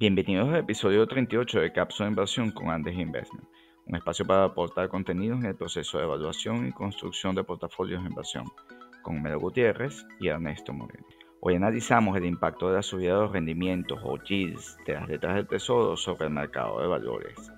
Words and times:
Bienvenidos 0.00 0.48
al 0.50 0.60
episodio 0.60 1.08
38 1.08 1.58
de 1.58 1.72
Cápsula 1.72 2.06
de 2.06 2.12
Inversión 2.12 2.52
con 2.52 2.70
Andes 2.70 2.96
Investment, 2.96 3.48
un 3.84 3.96
espacio 3.96 4.24
para 4.24 4.44
aportar 4.44 4.88
contenidos 4.88 5.40
en 5.40 5.46
el 5.46 5.56
proceso 5.56 5.98
de 5.98 6.04
evaluación 6.04 6.68
y 6.68 6.72
construcción 6.72 7.34
de 7.34 7.42
portafolios 7.42 8.04
de 8.04 8.08
inversión, 8.08 8.44
con 9.02 9.20
Melo 9.20 9.40
Gutiérrez 9.40 10.06
y 10.20 10.28
Ernesto 10.28 10.72
Moreno. 10.72 11.04
Hoy 11.40 11.56
analizamos 11.56 12.16
el 12.16 12.26
impacto 12.26 12.68
de 12.68 12.76
la 12.76 12.82
subida 12.82 13.14
de 13.14 13.22
los 13.22 13.32
rendimientos 13.32 13.98
o 14.04 14.16
yields 14.22 14.78
de 14.86 14.92
las 14.92 15.08
letras 15.08 15.34
del 15.34 15.48
tesoro 15.48 15.96
sobre 15.96 16.26
el 16.26 16.32
mercado 16.32 16.80
de 16.80 16.86
valores. 16.86 17.52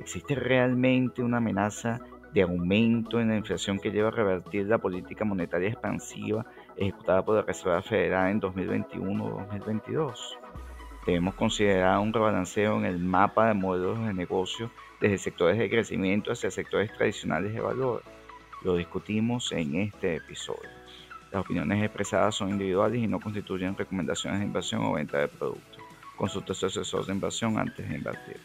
¿Existe 0.00 0.34
realmente 0.34 1.22
una 1.22 1.36
amenaza 1.36 2.00
de 2.32 2.40
aumento 2.40 3.20
en 3.20 3.28
la 3.28 3.36
inflación 3.36 3.78
que 3.78 3.90
lleva 3.90 4.08
a 4.08 4.12
revertir 4.12 4.66
la 4.66 4.78
política 4.78 5.26
monetaria 5.26 5.68
expansiva 5.68 6.46
ejecutada 6.74 7.22
por 7.22 7.36
la 7.36 7.42
Reserva 7.42 7.82
Federal 7.82 8.30
en 8.30 8.40
2021-2022. 8.40 10.38
Debemos 11.06 11.34
considerar 11.34 11.98
un 11.98 12.12
rebalanceo 12.12 12.78
en 12.78 12.84
el 12.84 12.98
mapa 12.98 13.48
de 13.48 13.54
modelos 13.54 13.98
de 14.06 14.14
negocio 14.14 14.70
desde 15.00 15.18
sectores 15.18 15.58
de 15.58 15.68
crecimiento 15.68 16.30
hacia 16.30 16.50
sectores 16.50 16.92
tradicionales 16.92 17.52
de 17.52 17.60
valor. 17.60 18.04
Lo 18.62 18.76
discutimos 18.76 19.50
en 19.50 19.74
este 19.76 20.16
episodio. 20.16 20.70
Las 21.32 21.44
opiniones 21.44 21.82
expresadas 21.82 22.36
son 22.36 22.50
individuales 22.50 23.02
y 23.02 23.08
no 23.08 23.18
constituyen 23.18 23.76
recomendaciones 23.76 24.38
de 24.38 24.46
inversión 24.46 24.84
o 24.84 24.92
venta 24.92 25.18
de 25.18 25.28
productos. 25.28 25.82
Consulta 26.16 26.52
a 26.52 26.54
su 26.54 26.66
asesor 26.66 27.04
de 27.06 27.14
inversión 27.14 27.58
antes 27.58 27.88
de 27.88 27.96
invertir. 27.96 28.36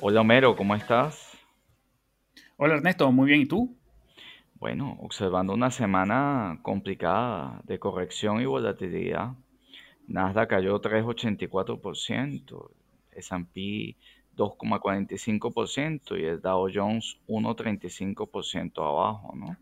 Hola 0.00 0.22
Homero, 0.22 0.56
¿cómo 0.56 0.74
estás? 0.74 1.38
Hola 2.56 2.74
Ernesto, 2.74 3.12
muy 3.12 3.28
bien, 3.28 3.42
¿y 3.42 3.46
tú? 3.46 3.76
Bueno, 4.54 4.96
observando 5.00 5.52
una 5.52 5.70
semana 5.70 6.58
complicada 6.62 7.60
de 7.64 7.78
corrección 7.78 8.40
y 8.40 8.46
volatilidad. 8.46 9.34
Nasdaq 10.06 10.50
cayó 10.50 10.80
3,84%, 10.80 12.70
S&P 13.12 13.96
2,45% 14.36 16.18
y 16.18 16.24
el 16.24 16.40
Dow 16.40 16.68
Jones 16.72 17.18
1,35% 17.28 18.78
abajo, 18.78 19.34
¿no? 19.36 19.56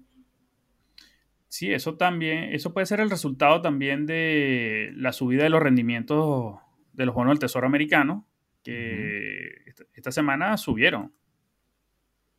Sí, 1.48 1.70
eso 1.70 1.96
también, 1.96 2.44
eso 2.54 2.72
puede 2.72 2.86
ser 2.86 3.00
el 3.00 3.10
resultado 3.10 3.60
también 3.60 4.06
de 4.06 4.90
la 4.96 5.12
subida 5.12 5.42
de 5.42 5.50
los 5.50 5.60
rendimientos 5.60 6.56
de 6.94 7.04
los 7.06 7.14
bonos 7.14 7.32
del 7.32 7.40
Tesoro 7.40 7.66
americano, 7.66 8.26
que 8.64 9.50
esta, 9.94 10.10
semana 10.10 10.56
subieron. 10.56 11.12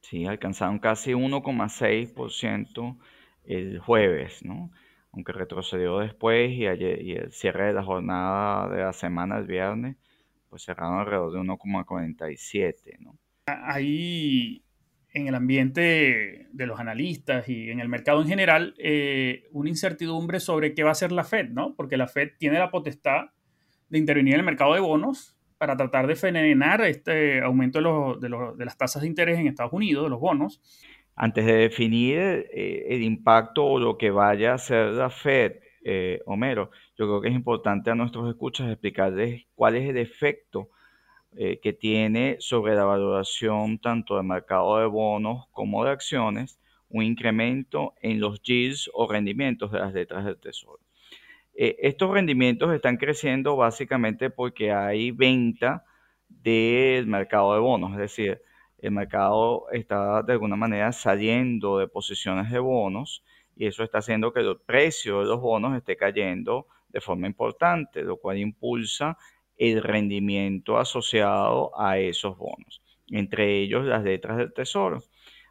Sí, 0.02 0.26
alcanzaron 0.26 0.80
casi 0.80 1.12
1,6% 1.12 2.98
el 3.46 3.80
jueves, 3.80 4.44
¿no? 4.44 4.72
Aunque 5.14 5.32
retrocedió 5.32 6.00
después 6.00 6.52
y, 6.52 6.68
ayer, 6.68 7.00
el 7.00 7.32
cierre 7.32 7.68
de 7.68 7.74
la 7.74 7.84
jornada 7.84 8.68
de 8.70 8.82
la 8.84 8.94
semana, 8.94 9.38
el 9.38 9.46
viernes, 9.46 9.96
pues 10.50 10.64
cerraron 10.64 11.00
alrededor 11.00 11.34
de 11.34 11.40
1,47, 11.40 13.00
¿no? 13.00 13.18
Hay 13.46 14.64
en 15.14 15.28
el 15.28 15.36
ambiente 15.36 16.48
de 16.52 16.66
los 16.66 16.80
analistas 16.80 17.48
y 17.48 17.70
en 17.70 17.80
el 17.80 17.88
mercado 17.88 18.22
en 18.22 18.28
general 18.28 18.74
eh, 18.80 19.48
una 19.52 19.70
incertidumbre 19.70 20.40
sobre 20.40 20.74
qué 20.74 20.84
va 20.84 20.90
a 20.90 20.94
hacer 20.94 21.12
la 21.12 21.24
Fed, 21.24 21.50
¿no? 21.50 21.76
Porque 21.76 21.98
la 21.98 22.08
Fed 22.08 22.32
tiene 22.40 22.58
la 22.58 22.72
potestad 22.72 23.26
de 23.90 24.00
intervenir 24.00 24.34
en 24.34 24.40
el 24.40 24.46
mercado 24.46 24.74
de 24.74 24.80
bonos 24.80 25.38
para 25.60 25.78
tratar 25.78 26.08
de 26.08 26.16
frenar 26.16 26.82
este 26.82 27.42
aumento 27.42 27.80
de, 28.20 28.66
las 28.66 28.78
tasas 28.78 29.04
de 29.04 29.08
interés 29.08 29.40
en 29.40 29.48
Estados 29.48 29.72
Unidos, 29.72 30.04
de 30.04 30.10
los 30.10 30.20
bonos. 30.20 30.62
Antes 31.16 31.46
de 31.46 31.54
definir 31.54 32.18
eh, 32.52 32.88
el 32.90 33.04
impacto 33.04 33.66
o 33.66 33.80
lo 33.80 33.98
que 33.98 34.12
vaya 34.12 34.52
a 34.52 34.56
hacer 34.56 34.92
la 34.94 35.10
Fed, 35.10 35.58
eh, 35.84 36.22
Homero, 36.26 36.72
yo 36.98 37.06
creo 37.06 37.22
que 37.22 37.30
es 37.30 37.36
importante 37.36 37.92
a 37.92 37.96
nuestros 37.96 38.30
escuchas 38.30 38.70
explicarles 38.70 39.46
cuál 39.56 39.76
es 39.76 39.90
el 39.90 39.98
efecto 39.98 40.70
eh, 41.36 41.60
que 41.62 41.74
tiene 41.74 42.38
sobre 42.40 42.76
la 42.76 42.86
valoración 42.86 43.80
tanto 43.80 44.16
del 44.16 44.26
mercado 44.26 44.80
de 44.80 44.86
bonos 44.86 45.48
como 45.52 45.84
de 45.84 45.92
acciones 45.92 46.60
un 46.94 47.04
incremento 47.04 47.96
en 48.02 48.20
los 48.20 48.42
yields 48.44 48.90
o 48.94 49.12
rendimientos 49.12 49.72
de 49.72 49.80
las 49.80 49.94
letras 49.94 50.26
del 50.26 50.38
tesoro. 50.38 50.80
Eh, 51.56 51.76
estos 51.80 52.12
rendimientos 52.12 52.74
están 52.74 52.98
creciendo 52.98 53.56
básicamente 53.56 54.30
porque 54.30 54.72
hay 54.72 55.12
venta 55.12 55.84
del 56.30 57.08
mercado 57.08 57.54
de 57.56 57.60
bonos, 57.60 57.92
es 57.94 57.98
decir, 57.98 58.42
el 58.84 58.92
mercado 58.92 59.66
está 59.72 60.22
de 60.24 60.34
alguna 60.34 60.56
manera 60.56 60.92
saliendo 60.92 61.78
de 61.78 61.88
posiciones 61.88 62.52
de 62.52 62.60
bonos 62.60 63.24
y 63.56 63.66
eso 63.66 63.84
está 63.84 64.00
haciendo 64.00 64.34
que 64.34 64.42
el 64.42 64.58
precio 64.60 65.22
de 65.22 65.26
los 65.26 65.40
bonos 65.40 65.76
esté 65.78 65.96
cayendo 65.96 66.68
de 66.90 67.00
forma 67.00 67.28
importante, 67.28 68.02
lo 68.02 68.18
cual 68.18 68.38
impulsa 68.38 69.18
el 69.58 69.82
rendimiento 69.82 70.78
asociado 70.78 71.72
a 71.80 71.98
esos 71.98 72.38
bonos, 72.38 72.82
entre 73.10 73.60
ellos 73.62 73.86
las 73.86 74.04
letras 74.04 74.38
del 74.38 74.54
tesoro. 74.54 75.02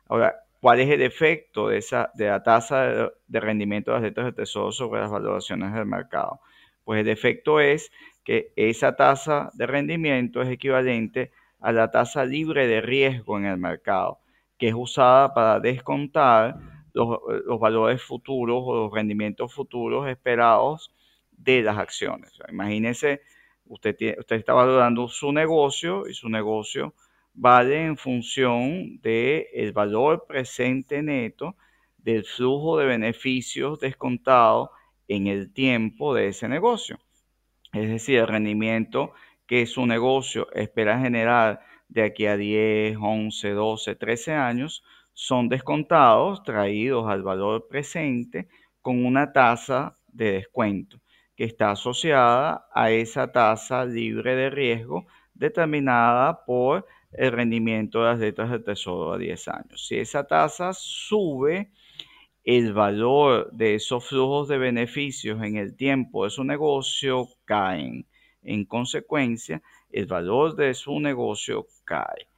Ahora, 0.08 0.36
¿Cuál 0.62 0.78
es 0.78 0.90
el 0.90 1.02
efecto 1.02 1.66
de, 1.66 1.78
esa, 1.78 2.12
de 2.14 2.26
la 2.28 2.44
tasa 2.44 3.10
de, 3.26 3.40
rendimiento 3.40 3.90
de 3.90 3.96
las 3.96 4.02
letras 4.04 4.26
de 4.26 4.32
tesoro 4.32 4.70
sobre 4.70 5.00
las 5.00 5.10
valoraciones 5.10 5.74
del 5.74 5.86
mercado? 5.86 6.38
Pues 6.84 7.00
el 7.00 7.08
efecto 7.08 7.58
es 7.58 7.90
que 8.22 8.52
esa 8.54 8.94
tasa 8.94 9.50
de 9.54 9.66
rendimiento 9.66 10.40
es 10.40 10.48
equivalente 10.48 11.32
a 11.62 11.72
la 11.72 11.90
tasa 11.90 12.24
libre 12.24 12.66
de 12.66 12.80
riesgo 12.80 13.38
en 13.38 13.46
el 13.46 13.56
mercado, 13.56 14.18
que 14.58 14.68
es 14.68 14.74
usada 14.76 15.32
para 15.32 15.60
descontar 15.60 16.56
los, 16.92 17.18
valores 17.58 18.02
futuros 18.02 18.62
o 18.64 18.74
los 18.74 18.92
rendimientos 18.92 19.54
futuros 19.54 20.08
esperados 20.08 20.94
de 21.30 21.62
las 21.62 21.78
acciones. 21.78 22.38
Imagínese, 22.48 23.22
usted, 23.64 23.96
usted 24.18 24.36
está 24.36 24.52
valorando 24.52 25.08
su 25.08 25.32
negocio 25.32 26.06
y 26.08 26.14
su 26.14 26.28
negocio 26.28 26.94
vale 27.34 27.84
en 27.84 27.96
función 27.96 29.00
del 29.00 29.72
valor 29.72 30.26
presente 30.26 31.02
neto 31.02 31.56
del 31.96 32.24
flujo 32.24 32.78
de 32.78 32.86
beneficios 32.86 33.78
descontado 33.78 34.72
en 35.08 35.28
el 35.28 35.52
tiempo 35.52 36.14
de 36.14 36.28
ese 36.28 36.48
negocio. 36.48 36.98
Es 37.72 37.88
decir, 37.88 38.18
el 38.18 38.28
rendimiento 38.28 39.12
que 39.52 39.66
su 39.66 39.84
negocio 39.84 40.50
espera 40.54 40.98
generar 40.98 41.60
de 41.86 42.04
aquí 42.04 42.24
a 42.24 42.38
10, 42.38 42.96
11, 42.98 43.50
12, 43.50 43.96
13 43.96 44.32
años 44.32 44.82
son 45.12 45.50
descontados, 45.50 46.42
traídos 46.42 47.06
al 47.06 47.22
valor 47.22 47.68
presente 47.68 48.48
con 48.80 49.04
una 49.04 49.30
tasa 49.34 49.98
de 50.08 50.32
descuento 50.32 51.02
que 51.36 51.44
está 51.44 51.72
asociada 51.72 52.64
a 52.72 52.92
esa 52.92 53.30
tasa 53.30 53.84
libre 53.84 54.36
de 54.36 54.48
riesgo 54.48 55.06
determinada 55.34 56.46
por 56.46 56.86
el 57.12 57.32
rendimiento 57.32 57.98
de 57.98 58.04
las 58.06 58.20
letras 58.20 58.50
del 58.50 58.64
tesoro 58.64 59.12
a 59.12 59.18
10 59.18 59.48
años. 59.48 59.86
Si 59.86 59.98
esa 59.98 60.26
tasa 60.26 60.72
sube, 60.72 61.72
el 62.42 62.72
valor 62.72 63.52
de 63.52 63.74
esos 63.74 64.08
flujos 64.08 64.48
de 64.48 64.56
beneficios 64.56 65.42
en 65.42 65.56
el 65.56 65.76
tiempo 65.76 66.24
de 66.24 66.30
su 66.30 66.42
negocio 66.42 67.28
caen. 67.44 68.06
En 68.42 68.64
consecuencia, 68.64 69.62
el 69.90 70.06
valor 70.06 70.56
de 70.56 70.74
su 70.74 70.98
negocio 71.00 71.66
cae. 71.84 72.28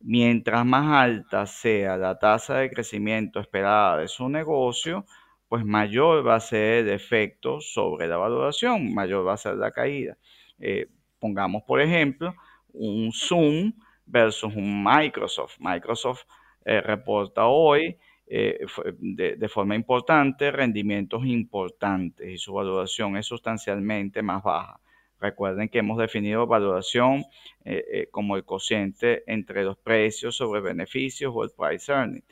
Mientras 0.00 0.66
más 0.66 1.04
alta 1.04 1.46
sea 1.46 1.96
la 1.96 2.18
tasa 2.18 2.58
de 2.58 2.70
crecimiento 2.70 3.38
esperada 3.38 3.98
de 3.98 4.08
su 4.08 4.28
negocio, 4.28 5.06
pues 5.48 5.64
mayor 5.64 6.26
va 6.26 6.36
a 6.36 6.40
ser 6.40 6.86
el 6.86 6.88
efecto 6.88 7.60
sobre 7.60 8.08
la 8.08 8.16
valoración, 8.16 8.92
mayor 8.94 9.26
va 9.26 9.34
a 9.34 9.36
ser 9.36 9.56
la 9.56 9.70
caída. 9.70 10.16
Eh, 10.58 10.88
pongamos, 11.20 11.62
por 11.64 11.80
ejemplo, 11.80 12.34
un 12.72 13.12
Zoom 13.12 13.72
versus 14.06 14.54
un 14.54 14.82
Microsoft. 14.82 15.56
Microsoft 15.60 16.24
eh, 16.64 16.80
reporta 16.80 17.46
hoy 17.46 17.98
eh, 18.26 18.60
de, 18.98 19.48
forma 19.48 19.74
importante 19.74 20.50
rendimientos 20.50 21.26
importantes 21.26 22.30
y 22.30 22.38
su 22.38 22.54
valoración 22.54 23.16
es 23.16 23.26
sustancialmente 23.26 24.22
más 24.22 24.42
baja. 24.42 24.80
Recuerden 25.22 25.68
que 25.68 25.78
hemos 25.78 25.96
definido 25.96 26.46
valoración 26.46 27.24
eh, 27.64 28.08
como 28.10 28.36
el 28.36 28.44
cociente 28.44 29.22
entre 29.26 29.64
los 29.64 29.78
precios 29.78 30.36
sobre 30.36 30.60
beneficios 30.60 31.32
o 31.34 31.44
el 31.44 31.50
price 31.50 31.90
earning. 31.90 32.24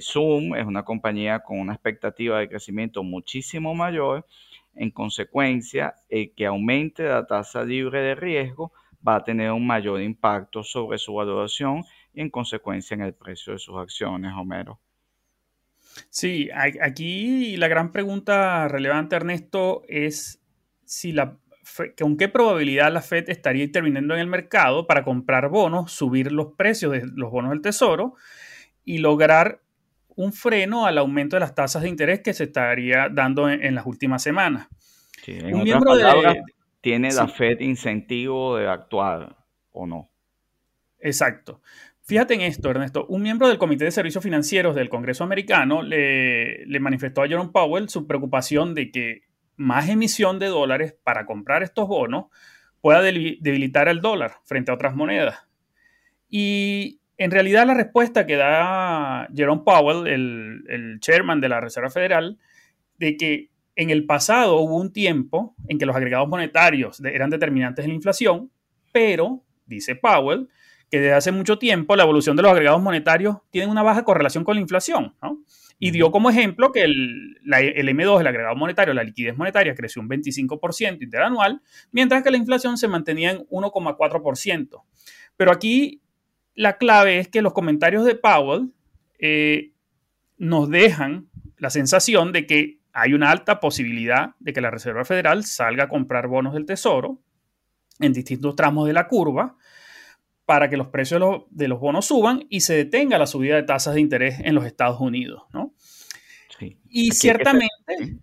Zoom 0.00 0.54
es 0.54 0.64
una 0.64 0.84
compañía 0.84 1.40
con 1.40 1.58
una 1.58 1.74
expectativa 1.74 2.38
de 2.38 2.48
crecimiento 2.48 3.02
muchísimo 3.02 3.74
mayor. 3.74 4.24
En 4.74 4.90
consecuencia, 4.90 5.94
el 6.08 6.32
que 6.32 6.46
aumente 6.46 7.02
la 7.02 7.26
tasa 7.26 7.64
libre 7.64 8.00
de 8.00 8.14
riesgo 8.14 8.72
va 9.06 9.16
a 9.16 9.24
tener 9.24 9.52
un 9.52 9.66
mayor 9.66 10.00
impacto 10.00 10.62
sobre 10.62 10.98
su 10.98 11.14
valoración 11.14 11.84
y 12.14 12.20
en 12.22 12.30
consecuencia 12.30 12.94
en 12.94 13.02
el 13.02 13.14
precio 13.14 13.52
de 13.52 13.58
sus 13.58 13.76
acciones, 13.76 14.32
Homero. 14.34 14.80
Sí, 16.10 16.48
aquí 16.52 17.56
la 17.56 17.68
gran 17.68 17.92
pregunta 17.92 18.66
relevante, 18.68 19.16
Ernesto, 19.16 19.82
es 19.88 20.40
si 20.84 21.12
la, 21.12 21.36
con 21.98 22.16
qué 22.16 22.28
probabilidad 22.28 22.92
la 22.92 23.00
Fed 23.00 23.28
estaría 23.28 23.64
interviniendo 23.64 24.14
en 24.14 24.20
el 24.20 24.26
mercado 24.26 24.86
para 24.86 25.04
comprar 25.04 25.48
bonos, 25.48 25.92
subir 25.92 26.32
los 26.32 26.54
precios 26.56 26.92
de 26.92 27.02
los 27.14 27.30
bonos 27.30 27.50
del 27.50 27.60
tesoro 27.60 28.14
y 28.84 28.98
lograr 28.98 29.60
un 30.16 30.32
freno 30.32 30.86
al 30.86 30.98
aumento 30.98 31.36
de 31.36 31.40
las 31.40 31.54
tasas 31.54 31.82
de 31.82 31.88
interés 31.88 32.20
que 32.20 32.34
se 32.34 32.44
estaría 32.44 33.08
dando 33.10 33.48
en, 33.48 33.74
las 33.74 33.86
últimas 33.86 34.22
semanas. 34.22 34.68
un 35.26 35.62
miembro 35.62 35.96
de 35.96 36.42
¿Tiene 36.80 37.10
la 37.12 37.28
Fed 37.28 37.60
incentivo 37.60 38.56
de 38.58 38.68
actuar 38.68 39.36
o 39.72 39.86
no? 39.86 40.10
Exacto. 41.00 41.62
Fíjate 42.02 42.34
en 42.34 42.42
esto, 42.42 42.68
Ernesto. 42.68 43.06
Un 43.06 43.22
miembro 43.22 43.48
del 43.48 43.56
Comité 43.56 43.86
de 43.86 43.90
Servicios 43.90 44.22
Financieros 44.22 44.74
del 44.74 44.90
Congreso 44.90 45.24
americano 45.24 45.82
le, 45.82 46.66
le, 46.66 46.80
manifestó 46.80 47.22
a 47.22 47.26
Jerome 47.26 47.50
Powell 47.50 47.88
su 47.88 48.06
preocupación 48.06 48.74
de 48.74 48.90
que 48.90 49.22
más 49.56 49.88
emisión 49.88 50.38
de 50.38 50.46
dólares 50.46 50.94
para 51.02 51.26
comprar 51.26 51.62
estos 51.62 51.88
bonos 51.88 52.26
pueda 52.80 53.00
debilitar 53.00 53.88
el 53.88 54.00
dólar 54.00 54.36
frente 54.44 54.70
a 54.70 54.74
otras 54.74 54.94
monedas. 54.94 55.46
Y 56.28 57.00
en 57.16 57.30
realidad 57.30 57.66
la 57.66 57.74
respuesta 57.74 58.26
que 58.26 58.36
da 58.36 59.28
Jerome 59.34 59.62
Powell, 59.64 60.06
el, 60.06 60.64
el 60.68 61.00
chairman 61.00 61.40
de 61.40 61.48
la 61.48 61.60
Reserva 61.60 61.90
Federal, 61.90 62.38
de 62.98 63.16
que 63.16 63.50
en 63.76 63.90
el 63.90 64.04
pasado 64.06 64.56
hubo 64.60 64.76
un 64.76 64.92
tiempo 64.92 65.54
en 65.68 65.78
que 65.78 65.86
los 65.86 65.96
agregados 65.96 66.28
monetarios 66.28 67.00
eran 67.04 67.30
determinantes 67.30 67.84
en 67.84 67.90
la 67.90 67.96
inflación, 67.96 68.50
pero, 68.92 69.42
dice 69.66 69.96
Powell, 69.96 70.48
que 70.94 71.00
desde 71.00 71.14
hace 71.14 71.32
mucho 71.32 71.58
tiempo 71.58 71.96
la 71.96 72.04
evolución 72.04 72.36
de 72.36 72.42
los 72.44 72.52
agregados 72.52 72.80
monetarios 72.80 73.38
tiene 73.50 73.66
una 73.66 73.82
baja 73.82 74.04
correlación 74.04 74.44
con 74.44 74.54
la 74.54 74.60
inflación. 74.60 75.12
Y 75.80 75.90
dio 75.90 76.12
como 76.12 76.30
ejemplo 76.30 76.70
que 76.70 76.84
el, 76.84 77.36
el, 77.44 77.88
M2, 77.88 78.20
el 78.20 78.26
agregado 78.28 78.54
monetario, 78.54 78.94
la 78.94 79.02
liquidez 79.02 79.36
monetaria, 79.36 79.74
creció 79.74 80.00
un 80.00 80.08
25% 80.08 81.02
interanual, 81.02 81.60
mientras 81.90 82.22
que 82.22 82.30
la 82.30 82.36
inflación 82.36 82.78
se 82.78 82.86
mantenía 82.86 83.32
en 83.32 83.38
1,4%. 83.48 84.82
Pero 85.36 85.50
aquí 85.50 86.00
la 86.54 86.76
clave 86.76 87.18
es 87.18 87.26
que 87.26 87.42
los 87.42 87.54
comentarios 87.54 88.04
de 88.04 88.14
Powell 88.14 88.72
eh, 89.18 89.72
nos 90.38 90.70
dejan 90.70 91.28
la 91.58 91.70
sensación 91.70 92.30
de 92.30 92.46
que 92.46 92.78
hay 92.92 93.14
una 93.14 93.32
alta 93.32 93.58
posibilidad 93.58 94.36
de 94.38 94.52
que 94.52 94.60
la 94.60 94.70
Reserva 94.70 95.04
Federal 95.04 95.42
salga 95.42 95.84
a 95.84 95.88
comprar 95.88 96.28
bonos 96.28 96.54
del 96.54 96.66
Tesoro 96.66 97.18
en 97.98 98.12
distintos 98.12 98.54
tramos 98.54 98.86
de 98.86 98.92
la 98.92 99.08
curva 99.08 99.56
para 100.46 100.68
que 100.68 100.76
los 100.76 100.88
precios 100.88 101.22
de 101.50 101.68
los, 101.68 101.80
bonos 101.80 102.06
suban 102.06 102.46
y 102.50 102.60
se 102.60 102.74
detenga 102.74 103.18
la 103.18 103.26
subida 103.26 103.56
de 103.56 103.62
tasas 103.62 103.94
de 103.94 104.00
interés 104.00 104.40
en 104.40 104.54
los 104.54 104.66
Estados 104.66 105.00
Unidos, 105.00 105.42
¿no? 105.52 105.74
Y 106.88 107.10
ciertamente, 107.10 108.18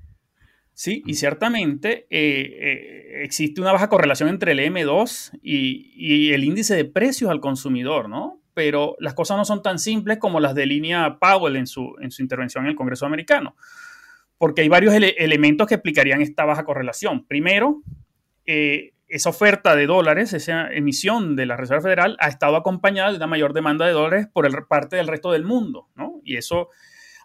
sí, 0.74 1.04
y 1.06 1.16
ciertamente 1.16 2.08
eh, 2.10 2.58
eh, 2.62 3.24
existe 3.24 3.60
una 3.60 3.74
baja 3.74 3.90
correlación 3.90 4.30
entre 4.30 4.54
el 4.54 4.60
M2 4.60 5.38
y, 5.44 5.92
y, 5.96 6.32
el 6.34 6.46
índice 6.46 6.76
de 6.76 6.86
precios 6.86 7.30
al 7.30 7.42
consumidor, 7.42 8.08
¿no? 8.08 8.42
Pero 8.54 8.96
las 9.00 9.14
cosas 9.14 9.38
no 9.38 9.44
son 9.44 9.62
tan 9.62 9.78
simples 9.78 10.18
como 10.18 10.40
las 10.40 10.56
de 10.56 10.66
línea 10.66 11.18
Powell 11.20 11.58
en 11.58 11.68
su, 11.68 11.96
en 12.02 12.12
su 12.12 12.22
intervención 12.22 12.64
en 12.64 12.72
el 12.72 12.76
Congreso 12.76 13.06
americano 13.06 13.56
porque 14.42 14.62
hay 14.62 14.70
varios 14.70 14.96
elementos 14.96 15.68
que 15.68 15.76
explicarían 15.76 16.20
esta 16.20 16.46
baja 16.46 16.66
correlación. 16.66 17.28
Primero, 17.28 17.84
eh, 18.48 18.94
esa 19.12 19.30
oferta 19.30 19.76
de 19.76 19.86
dólares, 19.86 20.34
esa 20.34 20.68
emisión 20.72 21.36
de 21.36 21.46
la 21.46 21.58
Reserva 21.58 21.82
Federal 21.82 22.18
ha 22.20 22.30
estado 22.30 22.56
acompañada 22.56 23.12
de 23.12 23.18
una 23.18 23.28
mayor 23.28 23.54
demanda 23.54 23.86
de 23.86 23.94
dólares 23.94 24.28
por 24.32 24.46
el, 24.46 24.54
parte 24.70 24.96
del 24.96 25.08
resto 25.08 25.32
del 25.32 25.44
mundo, 25.44 25.90
¿no? 25.96 26.22
Y 26.24 26.38
eso 26.38 26.70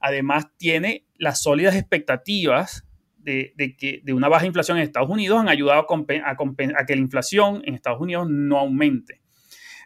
además 0.00 0.46
tiene 0.56 1.06
las 1.16 1.42
sólidas 1.42 1.76
expectativas 1.76 2.86
de, 3.18 3.54
que, 3.78 4.00
de 4.04 4.12
una 4.12 4.28
baja 4.28 4.46
inflación 4.46 4.76
en 4.78 4.84
Estados 4.84 5.10
Unidos 5.10 5.40
han 5.40 5.48
ayudado 5.48 5.86
a, 5.88 5.96
a 5.96 6.86
que 6.86 6.94
la 6.94 7.00
inflación 7.00 7.62
en 7.64 7.74
Estados 7.74 8.00
Unidos 8.00 8.28
no 8.28 8.58
aumente. 8.58 9.22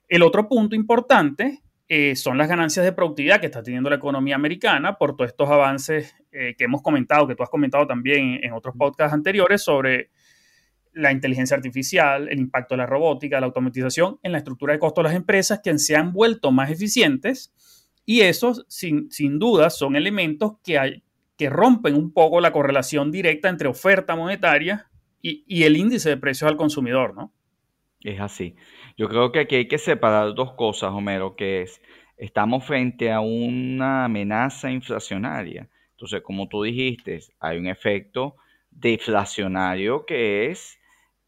El 0.09 0.23
otro 0.23 0.49
punto 0.49 0.75
importante 0.75 1.63
eh, 1.93 2.15
son 2.15 2.39
las 2.39 2.49
ganancias 2.49 2.85
de 2.85 2.93
productividad 2.93 3.41
que 3.41 3.47
está 3.47 3.65
teniendo 3.65 3.91
la 3.91 3.97
economía 3.97 4.37
americana 4.37 4.97
por 4.97 5.17
todos 5.17 5.31
estos 5.31 5.51
avances 5.51 6.15
eh, 6.31 6.55
que 6.57 6.65
hemos 6.65 6.83
comentado, 6.83 7.27
que 7.27 7.35
tú 7.35 7.43
has 7.43 7.49
comentado 7.49 7.85
también 7.85 8.39
en, 8.45 8.53
otros 8.53 8.77
podcasts 8.79 9.13
anteriores 9.13 9.65
sobre 9.65 10.11
la 10.93 11.13
inteligencia 11.13 11.57
artificial, 11.57 12.29
el 12.29 12.39
impacto 12.39 12.75
de 12.75 12.79
la 12.79 12.87
robótica, 12.87 13.41
la 13.41 13.47
automatización 13.47 14.19
en 14.23 14.33
la 14.33 14.39
estructura 14.39 14.73
de 14.73 14.79
costos 14.79 15.05
de 15.05 15.09
las 15.11 15.17
empresas 15.17 15.61
que 15.63 15.79
se 15.79 15.97
han 15.97 16.13
vuelto 16.13 16.51
más 16.51 16.71
eficientes 16.71 17.53
y 18.05 18.23
esos 18.23 18.65
sin, 18.69 19.11
sin 19.11 19.39
duda 19.39 19.71
son 19.71 19.95
elementos 19.95 20.55
que, 20.65 20.79
hay, 20.79 21.03
que 21.37 21.49
rompen 21.49 21.95
un 21.95 22.13
poco 22.13 22.41
la 22.41 22.53
correlación 22.53 23.13
directa 23.13 23.49
entre 23.49 23.69
oferta 23.69 24.17
monetaria 24.17 24.91
y, 25.23 25.45
y 25.47 25.65
el 25.65 25.77
índice 25.77 26.09
de 26.09 26.17
precios 26.17 26.51
al 26.51 26.57
consumidor, 26.57 27.15
¿no? 27.15 27.33
Es 28.03 28.19
así. 28.19 28.57
Yo 28.97 29.09
creo 29.09 29.31
que 29.31 29.41
aquí 29.41 29.57
hay 29.57 29.69
que 29.69 29.79
separar 29.79 30.35
dos 30.35 30.55
cosas, 30.55 30.91
Homero, 30.91 31.37
que 31.37 31.63
es, 31.63 31.83
estamos 32.17 32.65
frente 32.65 33.13
a 33.13 33.21
una 33.21 34.07
amenaza 34.07 34.71
inflacionaria. 34.71 35.69
Entonces, 35.93 36.23
como 36.23 36.49
tú 36.49 36.63
dijiste, 36.63 37.21
hay 37.39 37.59
un 37.59 37.67
efecto 37.67 38.37
deflacionario 38.71 40.07
que 40.07 40.51
es 40.51 40.80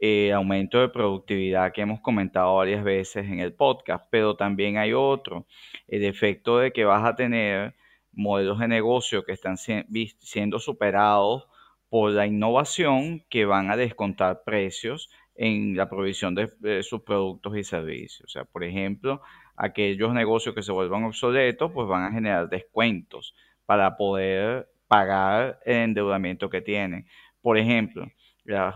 eh, 0.04 0.32
aumento 0.32 0.80
de 0.80 0.88
productividad 0.88 1.72
que 1.72 1.80
hemos 1.80 2.00
comentado 2.00 2.56
varias 2.56 2.82
veces 2.82 3.24
en 3.24 3.38
el 3.38 3.54
podcast, 3.54 4.04
pero 4.10 4.34
también 4.34 4.76
hay 4.76 4.92
otro, 4.92 5.46
el 5.86 6.04
efecto 6.04 6.58
de 6.58 6.72
que 6.72 6.84
vas 6.84 7.04
a 7.04 7.14
tener 7.14 7.76
modelos 8.10 8.58
de 8.58 8.66
negocio 8.66 9.22
que 9.22 9.30
están 9.30 9.56
siendo 9.56 10.58
superados 10.58 11.46
por 11.88 12.10
la 12.10 12.26
innovación 12.26 13.24
que 13.30 13.44
van 13.44 13.70
a 13.70 13.76
descontar 13.76 14.42
precios 14.44 15.08
en 15.36 15.76
la 15.76 15.88
provisión 15.88 16.34
de, 16.34 16.82
sus 16.82 17.02
productos 17.02 17.56
y 17.56 17.62
servicios. 17.62 18.24
O 18.24 18.28
sea, 18.28 18.44
por 18.44 18.64
ejemplo, 18.64 19.22
aquellos 19.54 20.12
negocios 20.12 20.52
que 20.52 20.64
se 20.64 20.72
vuelvan 20.72 21.04
obsoletos, 21.04 21.70
pues 21.70 21.86
van 21.86 22.02
a 22.02 22.12
generar 22.12 22.48
descuentos 22.48 23.36
para 23.66 23.96
poder 23.96 24.68
pagar 24.88 25.60
el 25.64 25.76
endeudamiento 25.76 26.50
que 26.50 26.60
tienen. 26.60 27.06
Por 27.40 27.56
ejemplo, 27.56 28.08
los, 28.44 28.74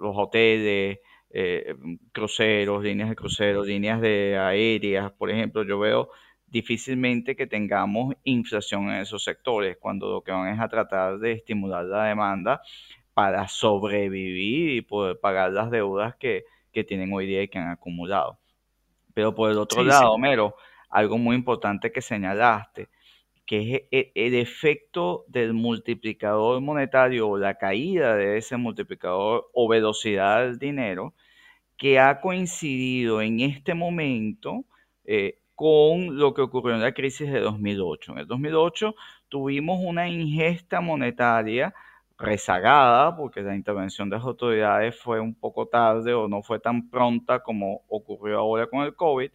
hoteles, 0.00 0.98
eh, 1.30 1.74
cruceros, 2.12 2.82
líneas 2.82 3.08
de 3.10 3.16
cruceros, 3.16 3.66
líneas 3.66 4.00
de 4.00 4.38
aéreas, 4.38 5.12
por 5.12 5.30
ejemplo, 5.30 5.62
yo 5.62 5.78
veo 5.78 6.10
difícilmente 6.46 7.36
que 7.36 7.46
tengamos 7.46 8.14
inflación 8.24 8.84
en 8.90 9.00
esos 9.00 9.22
sectores, 9.22 9.76
cuando 9.78 10.10
lo 10.10 10.22
que 10.22 10.32
van 10.32 10.54
es 10.54 10.60
a 10.60 10.68
tratar 10.68 11.18
de 11.18 11.32
estimular 11.32 11.84
la 11.84 12.04
demanda 12.04 12.62
para 13.14 13.48
sobrevivir 13.48 14.70
y 14.76 14.80
poder 14.80 15.18
pagar 15.18 15.52
las 15.52 15.70
deudas 15.70 16.16
que, 16.16 16.44
tienen 16.86 17.12
hoy 17.12 17.26
día 17.26 17.42
y 17.42 17.48
que 17.48 17.58
han 17.58 17.70
acumulado. 17.70 18.38
Pero 19.12 19.34
por 19.34 19.50
el 19.50 19.58
otro 19.58 19.82
lado, 19.82 20.16
Mero, 20.16 20.54
algo 20.90 21.18
muy 21.18 21.34
importante 21.34 21.90
que 21.90 22.00
señalaste, 22.00 22.88
que 23.48 23.74
es 23.76 23.82
el, 23.90 24.12
el, 24.14 24.34
efecto 24.34 25.24
del 25.26 25.54
multiplicador 25.54 26.60
monetario 26.60 27.28
o 27.30 27.38
la 27.38 27.54
caída 27.54 28.14
de 28.14 28.36
ese 28.36 28.58
multiplicador 28.58 29.50
o 29.54 29.68
velocidad 29.68 30.44
del 30.44 30.58
dinero, 30.58 31.14
que 31.78 31.98
ha 31.98 32.20
coincidido 32.20 33.22
en 33.22 33.40
este 33.40 33.72
momento 33.72 34.66
eh, 35.06 35.38
con 35.54 36.18
lo 36.18 36.34
que 36.34 36.42
ocurrió 36.42 36.74
en 36.74 36.82
la 36.82 36.92
crisis 36.92 37.32
de 37.32 37.40
2008. 37.40 38.12
En 38.12 38.18
el 38.18 38.26
2008 38.26 38.94
tuvimos 39.28 39.80
una 39.82 40.08
ingesta 40.08 40.82
monetaria 40.82 41.74
rezagada, 42.18 43.16
porque 43.16 43.42
la 43.42 43.54
intervención 43.54 44.10
de 44.10 44.16
las 44.16 44.24
autoridades 44.24 44.96
fue 44.96 45.20
un 45.20 45.34
poco 45.34 45.66
tarde 45.68 46.14
o 46.14 46.28
no 46.28 46.42
fue 46.42 46.58
tan 46.58 46.90
pronta 46.90 47.42
como 47.42 47.82
ocurrió 47.88 48.38
ahora 48.38 48.66
con 48.66 48.82
el 48.82 48.94
COVID, 48.96 49.30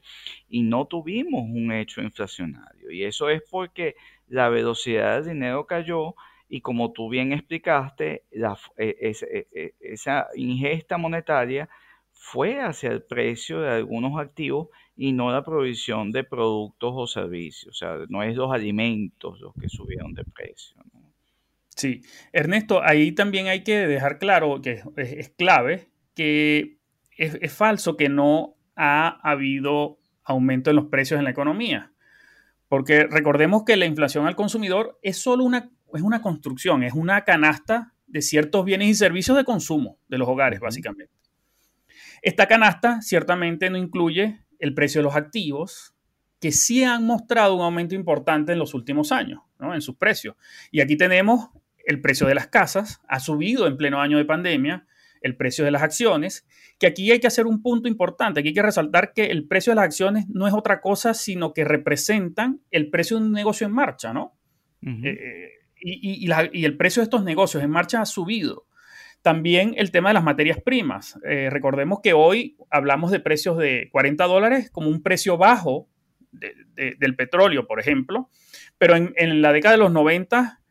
y 0.49 0.63
no 0.63 0.85
tuvimos 0.85 1.43
un 1.43 1.71
hecho 1.71 2.01
inflacionario. 2.01 2.91
Y 2.91 3.03
eso 3.05 3.29
es 3.29 3.41
porque 3.49 3.95
la 4.27 4.49
velocidad 4.49 5.15
del 5.15 5.33
dinero 5.33 5.65
cayó 5.65 6.15
y 6.49 6.61
como 6.61 6.91
tú 6.91 7.09
bien 7.09 7.31
explicaste, 7.33 8.25
la, 8.31 8.57
e, 8.77 8.95
e, 9.01 9.47
e, 9.53 9.73
esa 9.79 10.27
ingesta 10.35 10.97
monetaria 10.97 11.69
fue 12.11 12.61
hacia 12.61 12.91
el 12.91 13.03
precio 13.03 13.61
de 13.61 13.71
algunos 13.71 14.19
activos 14.19 14.69
y 14.95 15.13
no 15.13 15.31
la 15.31 15.43
provisión 15.43 16.11
de 16.11 16.23
productos 16.23 16.93
o 16.95 17.07
servicios. 17.07 17.75
O 17.75 17.77
sea, 17.77 17.97
no 18.09 18.23
es 18.23 18.35
los 18.35 18.51
alimentos 18.51 19.39
los 19.39 19.53
que 19.55 19.67
subieron 19.69 20.13
de 20.13 20.23
precio. 20.25 20.75
Sí, 21.75 22.01
Ernesto, 22.31 22.83
ahí 22.83 23.13
también 23.13 23.47
hay 23.47 23.63
que 23.63 23.87
dejar 23.87 24.19
claro 24.19 24.61
que 24.61 24.83
es, 24.95 25.29
clave 25.29 25.89
que 26.15 26.77
es, 27.17 27.51
falso 27.51 27.97
que 27.97 28.09
no 28.09 28.55
ha 28.75 29.19
habido 29.27 29.97
aumento 30.23 30.69
en 30.69 30.75
los 30.75 30.85
precios 30.85 31.17
en 31.17 31.23
la 31.23 31.31
economía. 31.31 31.91
Porque 32.67 33.05
recordemos 33.05 33.63
que 33.65 33.77
la 33.77 33.85
inflación 33.85 34.27
al 34.27 34.35
consumidor 34.35 34.99
es 35.01 35.17
solo 35.17 35.43
una, 35.43 35.71
es 35.93 36.01
una 36.01 36.21
construcción, 36.21 36.83
es 36.83 36.93
una 36.93 37.23
canasta 37.23 37.93
de 38.05 38.21
ciertos 38.21 38.65
bienes 38.65 38.89
y 38.89 38.95
servicios 38.95 39.35
de 39.35 39.43
consumo 39.43 39.97
de 40.07 40.17
los 40.19 40.27
hogares, 40.27 40.59
básicamente. 40.59 41.13
Esta 42.21 42.47
canasta 42.47 43.01
ciertamente 43.01 43.69
no 43.69 43.77
incluye 43.77 44.45
el 44.59 44.73
precio 44.73 44.99
de 44.99 45.03
los 45.03 45.15
activos, 45.15 45.95
que 46.39 46.51
sí 46.51 46.83
han 46.83 47.05
mostrado 47.05 47.55
un 47.55 47.61
aumento 47.61 47.95
importante 47.95 48.53
en 48.53 48.59
los 48.59 48.73
últimos 48.73 49.11
años, 49.11 49.41
¿no? 49.59 49.73
en 49.73 49.81
sus 49.81 49.95
precios. 49.95 50.35
Y 50.71 50.81
aquí 50.81 50.95
tenemos 50.97 51.49
el 51.83 52.01
precio 52.01 52.27
de 52.27 52.35
las 52.35 52.47
casas 52.47 53.01
ha 53.07 53.19
subido 53.19 53.67
en 53.67 53.77
pleno 53.77 54.01
año 54.01 54.17
de 54.17 54.25
pandemia, 54.25 54.85
el 55.21 55.37
precio 55.37 55.65
de 55.65 55.71
las 55.71 55.81
acciones, 55.81 56.45
que 56.77 56.87
aquí 56.87 57.11
hay 57.11 57.19
que 57.19 57.27
hacer 57.27 57.47
un 57.47 57.61
punto 57.61 57.87
importante, 57.87 58.39
aquí 58.39 58.49
hay 58.49 58.53
que 58.53 58.61
resaltar 58.61 59.13
que 59.13 59.27
el 59.27 59.47
precio 59.47 59.71
de 59.71 59.75
las 59.75 59.85
acciones 59.85 60.25
no 60.27 60.47
es 60.47 60.53
otra 60.53 60.81
cosa, 60.81 61.13
sino 61.13 61.53
que 61.53 61.63
representan 61.63 62.59
el 62.71 62.89
precio 62.89 63.17
de 63.17 63.23
un 63.23 63.31
negocio 63.31 63.65
en 63.65 63.73
marcha, 63.73 64.13
¿no? 64.13 64.37
Eh, 64.81 65.49
y, 65.79 66.27
y, 66.27 66.65
el 66.65 66.75
precio 66.75 66.99
de 67.01 67.05
estos 67.05 67.23
negocios 67.23 67.63
en 67.63 67.69
marcha 67.69 68.01
ha 68.01 68.05
subido. 68.05 68.67
También 69.21 69.73
el 69.77 69.91
tema 69.91 70.09
de 70.09 70.15
las 70.15 70.23
materias 70.23 70.59
primas. 70.61 71.17
Eh, 71.25 71.49
recordemos 71.49 72.01
que 72.01 72.11
hoy 72.11 72.57
hablamos 72.69 73.09
de 73.11 73.21
precios 73.21 73.57
de 73.57 73.87
40 73.93 74.25
dólares 74.25 74.69
como 74.69 74.89
un 74.89 75.01
precio 75.01 75.37
bajo 75.37 75.87
del 76.33 77.15
petróleo, 77.15 77.67
por 77.67 77.79
ejemplo, 77.79 78.29
pero 78.77 78.95
en, 78.95 79.13
en, 79.15 79.41
la 79.41 79.53
década 79.53 79.73
de 79.73 79.77
los 79.77 79.91
90, 79.91 80.62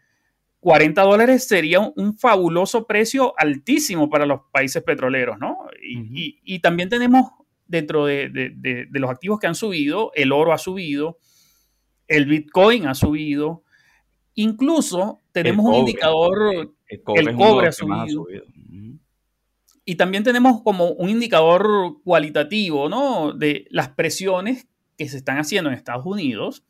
40 0.63 1.03
dólares 1.03 1.49
sería 1.49 1.81
un, 1.81 2.17
fabuloso 2.17 2.87
precio 2.87 3.35
altísimo 3.37 4.09
para 4.09 4.27
los 4.27 4.43
países 4.53 4.81
petroleros, 4.85 5.37
¿no? 5.41 5.59
Y, 5.83 6.39
y, 6.45 6.61
también 6.61 6.89
tenemos 6.89 7.33
dentro 7.67 8.07
de, 8.07 8.29
de, 8.29 8.51
de, 8.89 9.01
los 9.01 9.11
activos 9.11 9.41
que 9.41 9.49
han 9.49 9.57
subido, 9.57 10.13
el 10.15 10.31
oro 10.31 10.53
ha 10.53 10.59
subido, 10.59 11.19
el 12.07 12.27
Bitcoin 12.27 12.87
ha 12.87 12.95
subido, 12.95 13.65
incluso 14.37 15.19
tenemos 15.33 15.67
un 15.67 15.75
indicador 15.75 16.73
el 16.87 17.03
cobre, 17.03 17.67
ha 17.67 17.73
subido. 17.73 18.27
Y 19.85 19.97
también 19.97 20.23
tenemos 20.23 20.63
como 20.63 20.91
un 20.93 21.09
indicador 21.09 22.01
cualitativo, 22.05 22.89
¿no? 22.89 23.33
De 23.33 23.67
las 23.71 23.89
presiones 23.89 24.69
que 24.97 25.09
se 25.09 25.17
están 25.17 25.39
haciendo 25.39 25.71
en 25.71 25.77
Estados 25.77 26.07
Unidos 26.07 26.63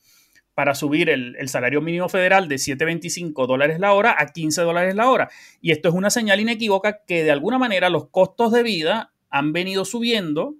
para 0.55 0.75
subir 0.75 1.09
el, 1.09 1.49
salario 1.49 1.81
mínimo 1.81 2.09
federal 2.09 2.49
de 2.49 2.57
7.25 2.57 3.47
dólares 3.47 3.79
la 3.79 3.93
hora 3.93 4.17
a 4.19 4.27
15 4.27 4.63
dólares 4.63 4.95
la 4.95 5.11
hora. 5.11 5.31
Y 5.61 5.71
esto 5.71 5.89
es 5.89 5.95
una 5.95 6.11
señal 6.11 6.41
inequívoca 6.41 7.05
que 7.07 7.25
de 7.25 7.31
alguna 7.31 7.59
manera 7.59 7.89
los 7.89 8.09
costos 8.09 8.53
de 8.53 8.63
vida 8.63 9.13
han 9.31 9.53
venido 9.53 9.85
subiendo 9.85 10.55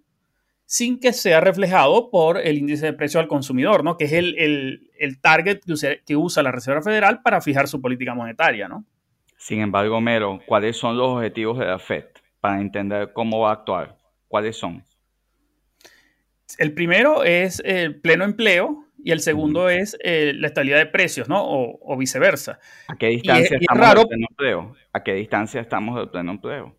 sin 0.65 0.99
que 0.99 1.13
sea 1.13 1.41
reflejado 1.41 2.11
por 2.11 2.39
el 2.39 2.57
índice 2.57 2.87
de 2.87 2.93
precio 2.95 3.21
al 3.21 3.29
consumidor, 3.29 3.85
¿no? 3.85 3.99
Que 3.99 4.05
es 4.07 4.13
el, 4.13 5.19
target 5.21 5.61
que 5.61 6.01
que 6.07 6.17
usa 6.17 6.43
la 6.43 6.51
Reserva 6.51 6.81
Federal 6.81 7.21
para 7.23 7.43
fijar 7.43 7.69
su 7.69 7.81
política 7.83 8.15
monetaria, 8.15 8.69
¿no? 8.69 8.87
Sin 9.37 9.61
embargo, 9.61 10.01
Mero, 10.01 10.41
¿cuáles 10.47 10.77
son 10.77 10.97
los 10.97 11.09
objetivos 11.09 11.59
de 11.59 11.67
la 11.67 11.79
FED 11.79 12.05
para 12.41 12.61
entender 12.61 13.13
cómo 13.13 13.41
va 13.41 13.51
a 13.51 13.55
actuar? 13.55 13.99
¿Cuáles 14.29 14.57
son? 14.57 14.83
El 16.59 16.73
primero 16.73 17.25
es 17.25 17.61
el 17.65 18.01
pleno 18.01 18.25
empleo 18.25 18.87
y 19.05 19.11
el 19.11 19.21
segundo 19.21 19.69
es 19.69 19.97
eh, 20.03 20.33
la 20.35 20.47
estabilidad 20.47 20.79
de 20.79 20.87
precios, 20.87 21.29
¿no? 21.29 21.43
O, 21.45 21.97
viceversa. 21.97 22.59
¿A 22.89 22.97
qué 22.97 23.09
distancia 23.09 23.59
estamos 23.61 23.95
del 23.95 24.07
pleno 24.07 24.27
empleo? 24.31 24.75
¿A 24.93 25.03
qué 25.03 25.15
distancia 25.15 25.61
estamos 25.61 25.97
del 25.97 26.09
pleno 26.11 26.33
empleo? 26.33 26.77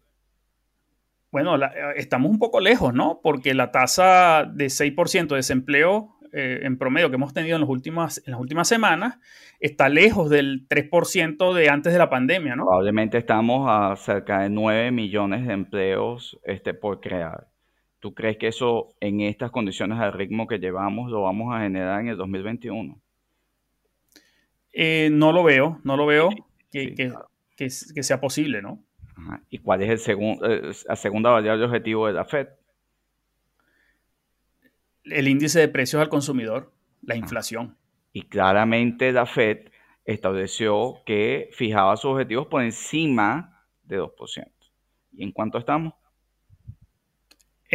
Bueno, 1.32 1.58
estamos 1.96 2.30
un 2.30 2.40
poco 2.40 2.60
lejos, 2.60 2.94
¿no? 2.94 3.20
Porque 3.24 3.54
la 3.54 3.72
tasa 3.72 4.46
de 4.52 4.68
6% 4.68 5.30
de 5.30 5.36
desempleo 5.38 6.14
eh, 6.32 6.62
en 6.64 6.78
promedio 6.78 7.10
que 7.10 7.16
hemos 7.16 7.34
tenido 7.34 7.56
en, 7.56 7.62
las 7.62 7.70
últimas, 7.70 8.22
en 8.26 8.32
las 8.32 8.42
últimas 8.42 8.68
semanas 8.68 9.20
está 9.60 9.88
lejos 9.88 10.30
del 10.30 10.68
3% 10.68 11.54
de 11.54 11.70
antes 11.70 11.94
de 11.94 12.00
la 12.00 12.10
pandemia, 12.10 12.56
¿no? 12.56 12.66
Probablemente 12.66 13.18
estamos 13.18 13.68
a 13.70 13.96
cerca 13.96 14.42
de 14.42 14.50
9 14.50 14.92
millones 14.92 15.46
de 15.46 15.54
empleos 15.54 16.40
este, 16.44 16.74
por 16.74 17.02
crear. 17.02 17.53
¿Tú 18.04 18.14
crees 18.14 18.36
que 18.36 18.50
eso 18.50 18.90
en 19.00 19.22
estas 19.22 19.50
condiciones 19.50 19.98
al 19.98 20.12
ritmo 20.12 20.46
que 20.46 20.60
llevamos 20.60 21.10
lo 21.10 21.22
vamos 21.22 21.56
a 21.56 21.62
generar 21.62 22.02
en 22.02 22.10
el 22.10 22.18
2021? 22.18 23.00
Eh, 24.74 25.08
no 25.10 25.32
lo 25.32 25.42
veo, 25.42 25.80
no 25.86 25.96
lo 25.96 26.06
veo 26.06 26.30
que, 26.70 27.14
que, 27.56 28.04
sea 28.04 28.20
posible, 28.20 28.62
¿no? 28.62 28.84
¿Y 29.50 29.60
cuál 29.60 29.84
es 29.84 29.90
el 29.90 30.00
segundo, 30.00 30.46
eh, 30.52 30.74
la 30.86 30.98
segunda 30.98 31.30
variable 31.30 31.64
objetivo 31.64 32.08
de 32.08 32.12
la 32.12 32.26
FED? 32.26 32.50
el 35.06 35.30
índice 35.30 35.62
de 35.62 35.70
precios 35.70 36.02
al 36.02 36.10
consumidor, 36.10 36.74
la 37.04 37.16
inflación. 37.16 37.78
Y 38.12 38.24
claramente 38.24 39.14
la 39.14 39.26
Fed 39.26 39.70
estableció 40.04 40.96
que 41.06 41.52
fijaba 41.54 41.96
sus 41.96 42.12
objetivos 42.12 42.48
por 42.48 42.64
encima 42.64 43.66
de 43.84 44.02
2%. 44.02 44.52
¿Y 45.14 45.24
en 45.24 45.32
cuánto 45.32 45.58
estamos? 45.58 45.94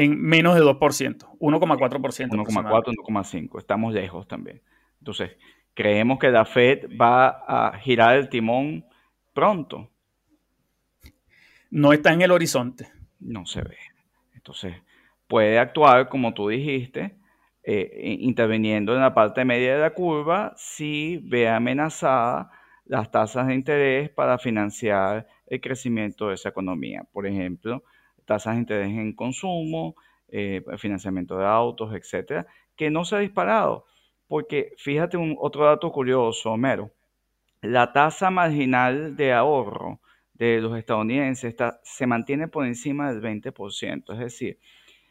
En 0.00 0.20
menos 0.22 0.54
de 0.54 0.60
2%, 0.60 0.78
1,4%. 0.78 2.30
1,4, 2.30 2.94
1,5. 2.94 3.58
Estamos 3.58 3.92
lejos 3.92 4.28
también. 4.28 4.62
Entonces, 5.00 5.32
creemos 5.74 6.20
que 6.20 6.30
la 6.30 6.44
Fed 6.44 6.86
va 6.96 7.26
a 7.48 7.76
girar 7.80 8.16
el 8.16 8.28
timón 8.28 8.84
pronto. 9.34 9.90
No 11.72 11.92
está 11.92 12.12
en 12.12 12.22
el 12.22 12.30
horizonte. 12.30 12.88
No 13.18 13.44
se 13.44 13.62
ve. 13.62 13.76
Entonces, 14.36 14.76
puede 15.26 15.58
actuar, 15.58 16.08
como 16.08 16.32
tú 16.32 16.46
dijiste, 16.46 17.16
eh, 17.64 18.18
interviniendo 18.20 18.94
en 18.94 19.00
la 19.00 19.14
parte 19.14 19.44
media 19.44 19.74
de 19.74 19.80
la 19.80 19.94
curva 19.94 20.54
si 20.56 21.16
ve 21.24 21.48
amenazada 21.48 22.52
las 22.84 23.10
tasas 23.10 23.48
de 23.48 23.54
interés 23.54 24.10
para 24.10 24.38
financiar 24.38 25.26
el 25.48 25.60
crecimiento 25.60 26.28
de 26.28 26.34
esa 26.34 26.50
economía. 26.50 27.02
Por 27.12 27.26
ejemplo, 27.26 27.82
tasas 28.28 28.54
de 28.54 28.60
interés 28.60 28.90
en 28.90 29.14
consumo, 29.14 29.96
eh, 30.28 30.62
financiamiento 30.76 31.38
de 31.38 31.46
autos, 31.46 31.94
etcétera, 31.94 32.46
que 32.76 32.90
no 32.90 33.04
se 33.04 33.16
ha 33.16 33.20
disparado. 33.20 33.86
Porque 34.28 34.74
fíjate 34.76 35.16
un 35.16 35.36
otro 35.40 35.64
dato 35.64 35.90
curioso, 35.90 36.52
Homero. 36.52 36.92
La 37.62 37.92
tasa 37.92 38.30
marginal 38.30 39.16
de 39.16 39.32
ahorro 39.32 40.00
de 40.34 40.60
los 40.60 40.78
estadounidenses 40.78 41.50
está, 41.50 41.80
se 41.82 42.06
mantiene 42.06 42.46
por 42.46 42.66
encima 42.66 43.10
del 43.10 43.22
20%. 43.22 44.12
Es 44.12 44.18
decir, 44.18 44.58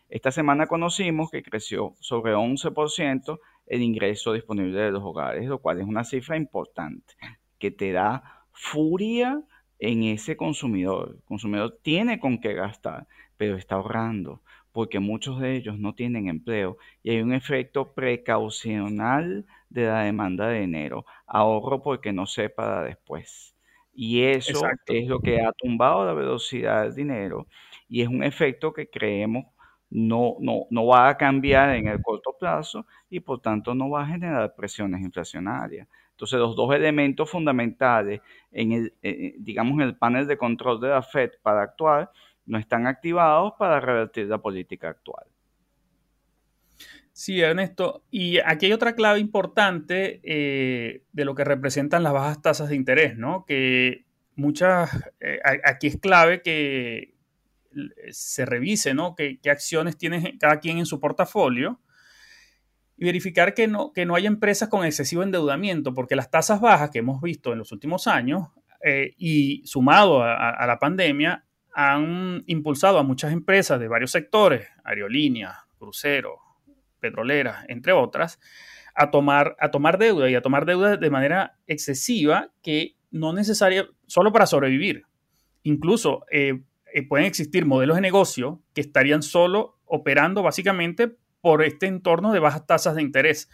esta 0.07 0.31
semana 0.31 0.67
conocimos 0.67 1.31
que 1.31 1.41
creció 1.41 1.95
sobre 1.99 2.35
11% 2.35 3.39
el 3.65 3.81
ingreso 3.81 4.33
disponible 4.33 4.79
de 4.79 4.91
los 4.91 5.03
hogares, 5.03 5.45
lo 5.47 5.59
cual 5.59 5.81
es 5.81 5.85
una 5.85 6.03
cifra 6.03 6.37
importante 6.37 7.15
que 7.57 7.71
te 7.71 7.91
da 7.91 8.45
furia 8.51 9.41
en 9.79 10.03
ese 10.03 10.37
consumidor. 10.37 11.15
El 11.17 11.23
consumidor 11.23 11.79
tiene 11.81 12.19
con 12.19 12.39
qué 12.39 12.53
gastar, 12.53 13.07
pero 13.37 13.55
está 13.57 13.75
ahorrando 13.75 14.41
porque 14.77 14.99
muchos 14.99 15.39
de 15.39 15.55
ellos 15.55 15.79
no 15.79 15.95
tienen 15.95 16.27
empleo 16.27 16.77
y 17.01 17.09
hay 17.09 17.21
un 17.23 17.33
efecto 17.33 17.95
precaucional 17.95 19.43
de 19.69 19.85
la 19.87 20.03
demanda 20.03 20.49
de 20.49 20.59
dinero. 20.59 21.03
Ahorro 21.25 21.81
porque 21.81 22.13
no 22.13 22.27
sé 22.27 22.49
para 22.49 22.83
después. 22.83 23.55
Y 23.91 24.21
eso 24.21 24.61
es 24.85 25.07
lo 25.07 25.19
que 25.19 25.41
ha 25.41 25.51
tumbado 25.53 26.05
la 26.05 26.13
velocidad 26.13 26.83
del 26.83 26.93
dinero 26.93 27.47
y 27.89 28.03
es 28.03 28.07
un 28.07 28.23
efecto 28.23 28.71
que 28.71 28.87
creemos 28.87 29.45
no, 29.89 30.35
no, 30.39 30.67
no 30.69 30.85
va 30.85 31.09
a 31.09 31.17
cambiar 31.17 31.75
en 31.75 31.87
el 31.87 32.01
corto 32.01 32.35
plazo 32.37 32.85
y 33.09 33.19
por 33.19 33.41
tanto 33.41 33.73
no 33.73 33.89
va 33.89 34.03
a 34.03 34.07
generar 34.07 34.53
presiones 34.55 35.01
inflacionarias. 35.01 35.87
Entonces, 36.11 36.39
los 36.39 36.55
dos 36.55 36.73
elementos 36.73 37.29
fundamentales 37.29 38.21
en 38.51 38.71
el, 38.71 38.87
eh, 39.03 39.09
eh, 39.11 39.35
digamos, 39.37 39.75
en 39.75 39.81
el 39.81 39.95
panel 39.95 40.27
de 40.27 40.37
control 40.37 40.81
de 40.81 40.89
la 40.89 41.03
Fed 41.03 41.31
para 41.41 41.61
actuar 41.61 42.11
no 42.45 42.57
están 42.57 42.87
activados 42.87 43.53
para 43.59 43.79
revertir 43.79 44.25
la 44.25 44.39
política 44.39 44.89
actual. 44.89 45.25
Sí, 47.11 47.39
Ernesto. 47.39 48.03
Y 48.09 48.39
aquí 48.39 48.67
hay 48.67 48.73
otra 48.73 48.95
clave 48.95 49.19
importante 49.19 50.19
eh, 50.23 51.03
de 51.11 51.25
lo 51.25 51.35
que 51.35 51.43
representan 51.43 52.03
las 52.03 52.13
bajas 52.13 52.41
tasas 52.41 52.69
de 52.69 52.75
interés, 52.75 53.17
¿no? 53.17 53.45
Que 53.45 54.05
muchas, 54.35 54.89
aquí 55.63 55.87
es 55.87 55.97
clave 55.97 56.41
que, 56.41 57.16
se 58.11 58.45
revise, 58.45 58.93
¿no? 58.93 59.15
¿Qué, 59.15 59.39
acciones 59.49 59.97
tiene 59.97 60.37
cada 60.37 60.59
quien 60.59 60.77
en 60.77 60.85
su 60.85 60.99
portafolio? 60.99 61.81
Y 62.97 63.05
verificar 63.05 63.53
que 63.53 63.67
no, 63.67 63.91
que 63.93 64.05
no 64.05 64.15
haya 64.15 64.27
empresas 64.27 64.69
con 64.69 64.85
excesivo 64.85 65.23
endeudamiento, 65.23 65.93
porque 65.93 66.15
las 66.15 66.31
tasas 66.31 66.61
bajas 66.61 66.89
que 66.89 66.99
hemos 66.99 67.21
visto 67.21 67.53
en 67.53 67.59
los 67.59 67.71
últimos 67.71 68.07
años 68.07 68.47
eh, 68.83 69.13
y 69.17 69.61
sumado 69.65 70.23
a, 70.23 70.65
la 70.65 70.79
pandemia 70.79 71.45
han 71.73 72.43
impulsado 72.47 72.97
a 72.97 73.03
muchas 73.03 73.31
empresas 73.33 73.79
de 73.79 73.87
varios 73.87 74.11
sectores, 74.11 74.67
aerolíneas, 74.83 75.55
cruceros, 75.77 76.39
petroleras, 76.99 77.65
entre 77.67 77.93
otras, 77.93 78.39
a 78.95 79.11
tomar, 79.11 79.55
a 79.59 79.69
tomar 79.69 79.99
deuda 79.99 80.29
y 80.29 80.35
a 80.35 80.41
tomar 80.41 80.65
deuda 80.65 80.97
de 80.97 81.09
manera 81.11 81.57
excesiva 81.67 82.51
que 82.63 82.95
no 83.11 83.33
necesaria 83.33 83.87
solo 84.07 84.31
para 84.31 84.47
sobrevivir. 84.47 85.03
Incluso 85.63 86.25
eh, 86.31 86.61
eh, 86.97 87.03
pueden 87.03 87.27
existir 87.27 87.67
modelos 87.67 87.97
de 87.97 88.01
negocio 88.01 88.63
que 88.73 88.81
estarían 88.81 89.21
solo 89.21 89.77
operando 89.85 90.41
básicamente 90.41 91.15
por 91.41 91.61
este 91.61 91.85
entorno 91.85 92.33
de 92.33 92.39
bajas 92.39 92.65
tasas 92.65 92.95
de 92.95 93.03
interés. 93.03 93.51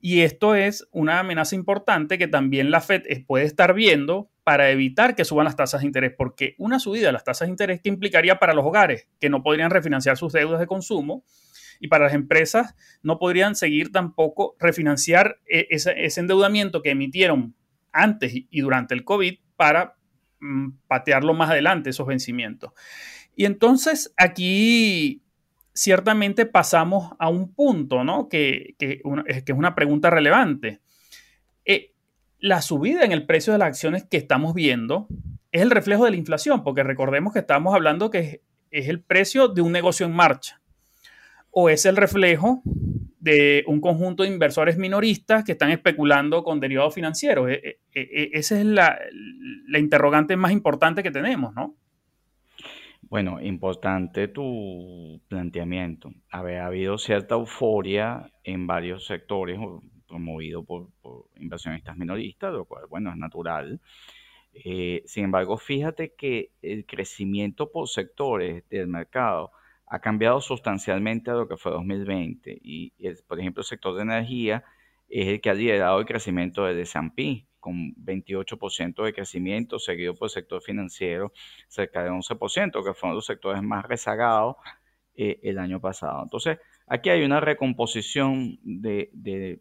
Y 0.00 0.20
esto 0.20 0.54
es 0.54 0.86
una 0.92 1.18
amenaza 1.18 1.56
importante 1.56 2.18
que 2.18 2.28
también 2.28 2.70
la 2.70 2.80
Fed 2.80 3.02
puede 3.26 3.46
estar 3.46 3.74
viendo 3.74 4.30
para 4.44 4.70
evitar 4.70 5.16
que 5.16 5.24
suban 5.24 5.44
las 5.44 5.56
tasas 5.56 5.80
de 5.80 5.88
interés, 5.88 6.12
porque 6.16 6.54
una 6.56 6.78
subida 6.78 7.06
de 7.06 7.12
las 7.12 7.24
tasas 7.24 7.48
de 7.48 7.50
interés 7.50 7.80
que 7.80 7.88
implicaría 7.88 8.38
para 8.38 8.54
los 8.54 8.64
hogares 8.64 9.08
que 9.18 9.28
no 9.28 9.42
podrían 9.42 9.72
refinanciar 9.72 10.16
sus 10.16 10.32
deudas 10.32 10.60
de 10.60 10.68
consumo 10.68 11.24
y 11.80 11.88
para 11.88 12.04
las 12.04 12.14
empresas 12.14 12.76
no 13.02 13.18
podrían 13.18 13.56
seguir 13.56 13.90
tampoco 13.90 14.54
refinanciar 14.60 15.40
eh, 15.48 15.66
ese, 15.70 16.04
ese 16.04 16.20
endeudamiento 16.20 16.80
que 16.80 16.90
emitieron 16.90 17.56
antes 17.90 18.32
y 18.34 18.60
durante 18.60 18.94
el 18.94 19.02
COVID 19.02 19.34
para 19.56 19.96
patearlo 20.86 21.34
más 21.34 21.50
adelante, 21.50 21.90
esos 21.90 22.06
vencimientos. 22.06 22.72
Y 23.36 23.44
entonces 23.44 24.12
aquí 24.16 25.22
ciertamente 25.72 26.46
pasamos 26.46 27.12
a 27.18 27.28
un 27.28 27.52
punto, 27.52 28.04
¿no? 28.04 28.28
Que, 28.28 28.74
que, 28.78 29.02
es 29.26 29.54
una 29.56 29.74
pregunta 29.74 30.10
relevante. 30.10 30.80
Eh, 31.64 31.92
la 32.38 32.62
subida 32.62 33.04
en 33.04 33.12
el 33.12 33.26
precio 33.26 33.52
de 33.52 33.58
las 33.58 33.68
acciones 33.68 34.04
que 34.04 34.16
estamos 34.16 34.54
viendo 34.54 35.08
es 35.50 35.62
el 35.62 35.70
reflejo 35.70 36.04
de 36.04 36.10
la 36.10 36.16
inflación, 36.16 36.62
porque 36.62 36.82
recordemos 36.82 37.32
que 37.32 37.38
estamos 37.38 37.74
hablando 37.74 38.10
que 38.10 38.42
es 38.70 38.88
el 38.88 39.00
precio 39.00 39.48
de 39.48 39.62
un 39.62 39.72
negocio 39.72 40.04
en 40.04 40.12
marcha, 40.12 40.60
o 41.50 41.68
es 41.68 41.86
el 41.86 41.96
reflejo 41.96 42.62
de 43.20 43.64
un 43.66 43.80
conjunto 43.80 44.22
de 44.22 44.28
inversores 44.28 44.76
minoristas 44.76 45.44
que 45.44 45.52
están 45.52 45.70
especulando 45.70 46.44
con 46.44 46.60
derivados 46.60 46.92
financieros. 46.92 47.48
E, 47.50 47.78
e, 47.94 48.00
e, 48.00 48.30
esa 48.34 48.58
es 48.58 48.66
la, 48.66 48.98
interrogante 49.78 50.36
más 50.36 50.52
importante 50.52 51.02
que 51.02 51.10
tenemos, 51.10 51.54
¿no? 51.54 51.74
Bueno, 53.02 53.40
importante 53.40 54.28
tu 54.28 55.20
planteamiento. 55.28 56.10
ha 56.30 56.38
habido 56.38 56.98
cierta 56.98 57.34
euforia 57.34 58.32
en 58.42 58.66
varios 58.66 59.06
sectores 59.06 59.58
promovido 60.08 60.64
por, 60.64 60.88
inversionistas 61.36 61.96
minoristas, 61.96 62.52
lo 62.52 62.64
cual, 62.64 62.86
bueno, 62.88 63.10
es 63.10 63.16
natural. 63.16 63.80
Eh, 64.52 65.02
sin 65.06 65.24
embargo, 65.24 65.58
fíjate 65.58 66.14
que 66.14 66.50
el 66.62 66.86
crecimiento 66.86 67.70
por 67.70 67.88
sectores 67.88 68.68
del 68.68 68.86
mercado 68.86 69.50
ha 69.86 70.00
cambiado 70.00 70.40
sustancialmente 70.40 71.30
a 71.30 71.34
lo 71.34 71.48
que 71.48 71.56
fue 71.56 71.72
2020 71.72 72.58
y, 72.62 72.92
por 73.26 73.38
ejemplo, 73.38 73.60
el 73.60 73.66
sector 73.66 73.94
de 73.96 74.02
energía 74.02 74.64
es 75.08 75.28
el 75.28 75.40
que 75.40 75.50
ha 75.50 75.54
liderado 75.54 76.00
el 76.00 76.06
crecimiento 76.06 76.64
de 76.64 76.82
S&P 76.82 77.46
con 77.64 77.94
28% 77.94 79.04
de 79.04 79.14
crecimiento, 79.14 79.78
seguido 79.78 80.14
por 80.14 80.26
el 80.26 80.30
sector 80.30 80.60
financiero 80.60 81.32
cerca 81.66 82.04
de 82.04 82.10
11%, 82.10 82.84
que 82.84 82.92
fueron 82.92 83.16
los 83.16 83.24
sectores 83.24 83.62
más 83.62 83.86
rezagados 83.86 84.56
eh, 85.16 85.40
el 85.42 85.58
año 85.58 85.80
pasado. 85.80 86.22
Entonces, 86.24 86.58
aquí 86.86 87.08
hay 87.08 87.24
una 87.24 87.40
recomposición 87.40 88.58
de, 88.62 89.08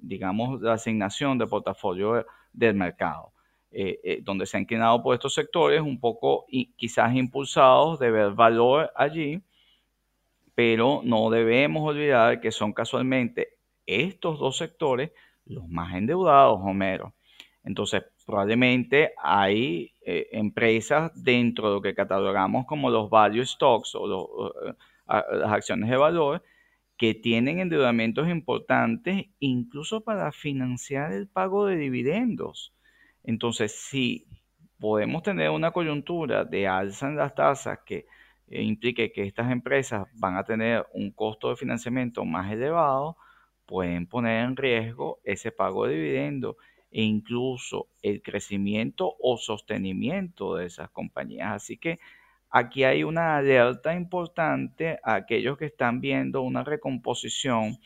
digamos, 0.01 0.62
la 0.62 0.74
asignación 0.74 1.38
de 1.38 1.48
portafolio 1.48 2.25
del 2.51 2.75
mercado. 2.75 3.31
Eh, 3.72 4.00
eh, 4.03 4.19
donde 4.22 4.45
se 4.45 4.57
han 4.57 4.63
inclinado 4.63 5.01
por 5.01 5.15
estos 5.15 5.33
sectores, 5.33 5.81
un 5.81 6.00
poco 6.00 6.45
quizás 6.75 7.15
impulsados 7.15 7.98
de 8.00 8.12
ver 8.12 8.31
valor 8.31 8.91
allí, 8.95 9.41
pero 10.53 11.01
no 11.03 11.31
debemos 11.31 11.89
olvidar 11.89 12.39
que 12.39 12.51
son 12.51 12.74
casualmente 12.74 13.57
estos 13.88 14.38
dos 14.38 14.57
sectores 14.57 15.12
los 15.45 15.67
más 15.67 15.95
endeudados, 15.95 16.60
Homero. 16.62 17.13
Entonces, 17.63 18.03
probablemente 18.25 19.13
hay 19.22 19.93
eh, 20.05 20.27
empresas 20.34 21.12
dentro 21.15 21.70
de 21.70 21.74
lo 21.75 21.82
que 21.82 21.96
catalogamos 21.96 22.65
como 22.65 22.89
los 22.89 23.10
value 23.10 23.46
stocks 23.46 23.96
o 23.96 24.53
eh, 24.67 24.74
las 25.08 25.51
acciones 25.51 25.89
de 25.89 25.98
valor 25.98 26.43
que 26.98 27.13
tienen 27.13 27.60
endeudamientos 27.60 28.29
importantes 28.29 29.25
incluso 29.39 30.01
para 30.01 30.32
financiar 30.32 31.13
el 31.13 31.27
pago 31.27 31.65
de 31.65 31.77
dividendos. 31.77 32.74
Entonces, 33.24 33.72
si 33.74 34.27
podemos 34.79 35.24
tener 35.24 35.50
una 35.50 35.72
coyuntura 35.72 36.43
de 36.43 36.67
alza 36.67 37.08
en 37.08 37.15
las 37.15 37.34
tasas 37.34 37.79
que 37.86 38.05
eh, 38.48 38.62
implique 38.62 39.12
que 39.12 39.24
estas 39.24 39.51
empresas 39.51 40.08
van 40.15 40.36
a 40.36 40.43
tener 40.43 40.86
un 40.93 41.12
costo 41.12 41.50
de 41.50 41.55
financiamiento 41.55 42.25
más 42.25 42.51
elevado, 42.51 43.15
pueden 43.65 44.05
poner 44.08 44.43
en 44.43 44.58
riesgo 44.58 45.20
ese 45.24 45.51
pago 45.51 45.88
de 45.88 45.96
dividendo 45.96 46.58
e 46.93 47.01
incluso 47.01 47.88
el 48.03 48.21
crecimiento 48.21 49.15
o 49.19 49.38
sostenimiento 49.38 50.55
de 50.55 50.67
esas 50.67 50.89
compañías. 50.91 51.51
Así 51.51 51.77
que 51.77 52.00
aquí 52.50 52.83
hay 52.83 53.03
una 53.03 53.38
alerta 53.38 53.95
importante 53.95 55.00
a 55.03 55.15
aquellos 55.15 55.57
que 55.57 55.65
están 55.65 56.00
viendo 56.01 56.43
una 56.43 56.63
recomposición 56.63 57.79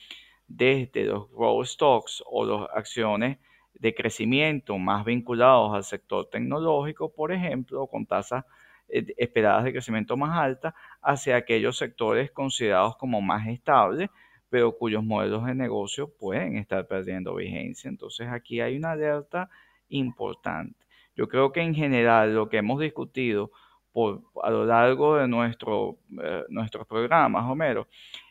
desde 0.48 1.06
los 1.06 1.32
growth 1.32 1.66
stocks 1.66 2.22
o 2.26 2.46
las 2.46 2.70
acciones 2.76 3.38
de 3.74 3.96
crecimiento 3.96 4.78
más 4.78 5.06
vinculados 5.06 5.74
al 5.74 5.84
sector 5.84 6.30
tecnológico, 6.30 7.14
por 7.14 7.32
ejemplo, 7.32 7.88
con 7.88 8.06
tasas 8.06 8.44
eh, 8.90 9.06
esperadas 9.18 9.64
de 9.64 9.72
crecimiento 9.72 10.18
más 10.18 10.38
alta 10.38 10.76
hacia 11.02 11.38
aquellos 11.38 11.78
sectores 11.78 12.32
considerados 12.32 12.98
como 12.98 13.22
más 13.22 13.48
estables, 13.48 14.10
pero 14.50 14.78
cuyos 14.78 15.04
modelos 15.04 15.46
de 15.46 15.56
negocio 15.56 16.10
pueden 16.18 16.58
estar 16.58 16.88
perdiendo 16.88 17.36
vigencia. 17.36 17.90
Entonces 17.90 18.28
aquí 18.28 18.62
hay 18.62 18.78
una 18.78 18.92
alerta 18.92 19.50
importante. 19.90 20.86
Yo 21.16 21.28
creo 21.28 21.52
que 21.52 21.62
en 21.62 21.76
general 21.76 22.36
lo 22.36 22.50
que 22.50 22.58
hemos 22.58 22.80
discutido 22.80 23.52
por, 23.92 24.22
a 24.44 24.50
lo 24.50 24.66
largo 24.66 25.18
de 25.18 25.28
nuestro, 25.28 25.98
eh, 26.24 26.44
nuestros 26.50 26.86
programas, 26.88 27.50
Homero, 27.50 27.88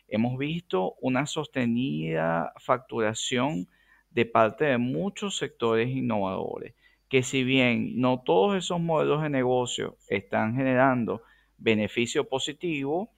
hemos 0.09 0.39
visto 0.39 0.95
una 1.01 1.27
sostenida 1.27 2.53
facturación 2.59 3.69
de 4.11 4.25
parte 4.25 4.65
de 4.67 4.79
muchos 4.79 5.37
sectores 5.37 5.89
innovadores 5.89 6.75
que 7.09 7.23
si 7.23 7.45
bien 7.45 8.01
no 8.01 8.23
todos 8.25 8.57
esos 8.57 8.81
modelos 8.81 9.23
de 9.23 9.31
negocio 9.31 9.97
están 10.09 10.57
generando 10.57 11.23
beneficio 11.59 12.29
positivo, 12.29 13.11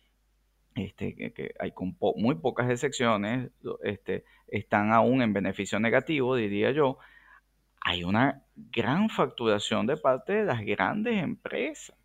este, 0.78 1.14
que, 1.14 1.54
hay 1.58 1.72
muy 2.16 2.36
pocas 2.36 2.70
excepciones, 2.70 3.50
este, 3.82 4.24
están 4.46 4.92
aún 4.92 5.22
en 5.22 5.32
beneficio 5.32 5.78
negativo, 5.80 6.36
diría 6.36 6.70
yo, 6.72 6.98
hay 7.80 8.04
una 8.04 8.42
gran 8.54 9.08
facturación 9.08 9.86
de 9.86 9.96
parte 9.96 10.34
de 10.34 10.44
las 10.44 10.60
grandes 10.62 11.22
empresas. 11.22 11.96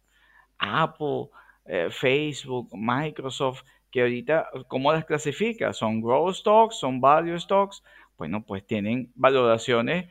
Apple, 0.58 1.30
eh, 1.66 1.90
Facebook, 1.90 2.70
Microsoft, 2.74 3.64
que 3.92 4.02
ahorita, 4.02 4.50
¿cómo 4.68 4.92
las 4.92 5.06
clasifica? 5.06 5.74
¿Son 5.74 6.02
growth 6.02 6.36
stocks? 6.36 6.80
¿Son 6.80 7.02
value 7.02 7.40
stocks? 7.40 7.84
Bueno, 8.18 8.44
pues 8.46 8.66
tienen 8.66 9.12
valoraciones 9.16 10.08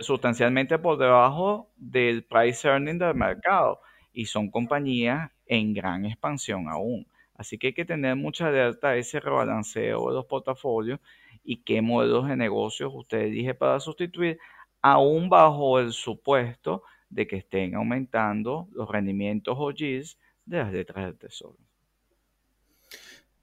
sustancialmente 0.00 0.78
por 0.78 0.96
debajo 0.98 1.70
del 1.76 2.24
price 2.24 2.66
earning 2.66 2.98
del 2.98 3.14
mercado 3.14 3.80
y 4.12 4.26
son 4.26 4.50
compañías 4.50 5.30
en 5.46 5.74
gran 5.74 6.06
expansión 6.06 6.68
aún. 6.68 7.06
Así 7.40 7.56
que 7.56 7.68
hay 7.68 7.72
que 7.72 7.86
tener 7.86 8.16
mucha 8.16 8.48
alerta 8.48 8.90
a 8.90 8.96
ese 8.96 9.18
rebalanceo 9.18 10.10
de 10.10 10.14
los 10.14 10.26
portafolios 10.26 11.00
y 11.42 11.62
qué 11.62 11.80
modelos 11.80 12.28
de 12.28 12.36
negocios 12.36 12.92
usted 12.94 13.30
dije 13.30 13.54
para 13.54 13.80
sustituir, 13.80 14.38
aún 14.82 15.30
bajo 15.30 15.80
el 15.80 15.92
supuesto 15.92 16.82
de 17.08 17.26
que 17.26 17.36
estén 17.36 17.74
aumentando 17.76 18.68
los 18.72 18.90
rendimientos 18.90 19.56
o 19.58 19.70
yields 19.70 20.18
de 20.44 20.58
las 20.58 20.70
letras 20.70 21.06
del 21.06 21.16
tesoro. 21.16 21.69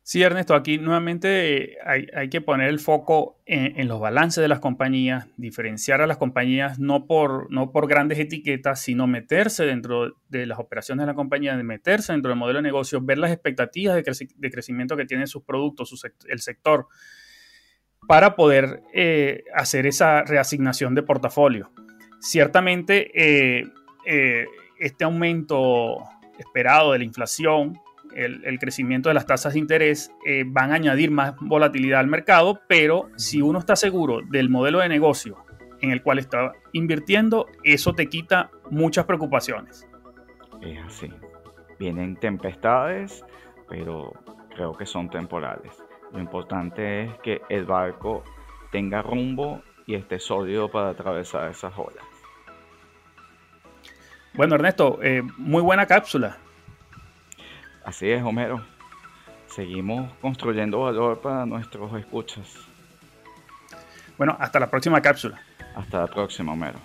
Sí, 0.09 0.23
Ernesto, 0.23 0.55
aquí 0.55 0.77
nuevamente 0.77 1.73
eh, 1.73 1.77
hay, 2.15 2.29
que 2.29 2.39
poner 2.39 2.69
el 2.69 2.79
foco 2.79 3.41
en, 3.45 3.89
los 3.89 3.99
balances 3.99 4.41
de 4.41 4.47
las 4.47 4.61
compañías, 4.61 5.27
diferenciar 5.35 5.99
a 5.99 6.07
las 6.07 6.15
compañías 6.15 6.79
no 6.79 7.07
por, 7.07 7.51
no 7.51 7.73
por 7.73 7.89
grandes 7.89 8.17
etiquetas, 8.17 8.81
sino 8.81 9.05
meterse 9.05 9.65
dentro 9.65 10.15
de 10.29 10.45
las 10.45 10.59
operaciones 10.59 11.03
de 11.03 11.07
la 11.07 11.13
compañía, 11.13 11.57
meterse 11.57 12.13
dentro 12.13 12.29
del 12.29 12.39
modelo 12.39 12.59
de 12.59 12.63
negocio, 12.63 13.01
ver 13.01 13.17
las 13.17 13.33
expectativas 13.33 13.97
de, 13.97 14.49
crecimiento 14.49 14.95
que 14.95 15.03
tienen 15.03 15.27
sus 15.27 15.43
productos, 15.43 16.01
el 16.29 16.39
sector, 16.39 16.87
para 18.07 18.37
poder 18.37 18.83
eh, 18.93 19.43
hacer 19.53 19.87
esa 19.87 20.23
reasignación 20.23 20.95
de 20.95 21.03
portafolio. 21.03 21.69
Ciertamente, 22.21 23.11
eh, 23.13 23.67
este 24.79 25.03
aumento 25.03 25.97
esperado 26.39 26.93
de 26.93 26.99
la 26.99 27.03
inflación 27.03 27.77
el, 28.17 28.59
crecimiento 28.59 29.09
de 29.09 29.15
las 29.15 29.25
tasas 29.25 29.53
de 29.53 29.59
interés 29.59 30.11
eh, 30.25 30.43
van 30.45 30.71
a 30.71 30.75
añadir 30.75 31.11
más 31.11 31.35
volatilidad 31.39 31.99
al 31.99 32.07
mercado, 32.07 32.61
pero 32.67 33.09
si 33.15 33.41
uno 33.41 33.59
está 33.59 33.75
seguro 33.75 34.21
del 34.21 34.49
modelo 34.49 34.79
de 34.79 34.89
negocio 34.89 35.37
en 35.81 35.91
el 35.91 36.01
cual 36.01 36.17
está 36.17 36.53
invirtiendo, 36.73 37.45
eso 37.63 37.93
te 37.93 38.07
quita 38.07 38.49
muchas 38.71 39.05
preocupaciones. 39.05 39.87
Es 40.61 40.79
así. 40.83 41.09
Vienen 41.79 42.15
tempestades, 42.15 43.23
pero 43.69 44.13
creo 44.55 44.73
que 44.73 44.87
son 44.87 45.09
temporales. 45.09 45.71
Lo 46.11 46.19
importante 46.19 47.03
es 47.03 47.13
que 47.19 47.41
el 47.49 47.65
barco 47.65 48.23
tenga 48.71 49.03
rumbo 49.03 49.61
y 49.85 49.93
esté 49.93 50.17
sólido 50.17 50.69
para 50.69 50.89
atravesar 50.89 51.51
esas 51.51 51.73
olas. 51.77 52.03
Bueno, 54.33 54.55
Ernesto, 54.55 54.99
eh, 55.03 55.21
muy 55.37 55.61
buena 55.61 55.85
cápsula. 55.85 56.37
Así 57.87 58.11
es, 58.11 58.21
Homero. 58.21 58.61
Seguimos 59.47 60.11
construyendo 60.19 60.81
valor 60.81 61.21
para 61.21 61.45
nuestros 61.45 61.97
escuchas. 61.97 62.53
Bueno, 64.17 64.35
hasta 64.41 64.59
la 64.59 64.69
próxima 64.69 65.01
cápsula. 65.01 65.39
Hasta 65.73 66.01
la 66.01 66.07
próxima, 66.07 66.51
Homero. 66.51 66.79